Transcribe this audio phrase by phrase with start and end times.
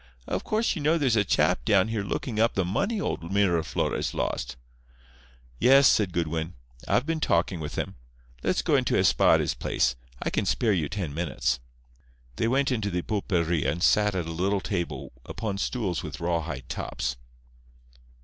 [0.25, 4.15] Of course you know there's a chap down here looking up the money old Miraflores
[4.15, 4.55] lost."
[5.59, 6.55] "Yes," said Goodwin,
[6.87, 7.97] "I've been talking with him.
[8.41, 9.95] Let's go into Espada's place.
[10.19, 11.59] I can spare you ten minutes."
[12.37, 16.67] They went into the pulperia and sat at a little table upon stools with rawhide
[16.67, 17.17] tops.